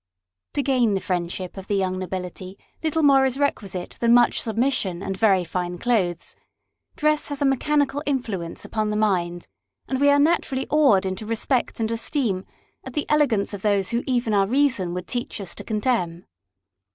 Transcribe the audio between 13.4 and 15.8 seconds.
of those whom even our reason would teach us to